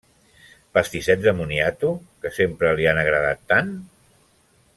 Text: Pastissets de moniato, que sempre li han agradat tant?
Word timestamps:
Pastissets 0.77 1.21
de 1.27 1.33
moniato, 1.41 1.91
que 2.25 2.33
sempre 2.41 2.73
li 2.81 2.91
han 2.93 3.03
agradat 3.03 3.45
tant? 3.55 3.71